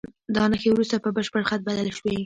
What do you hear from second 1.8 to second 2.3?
شوې.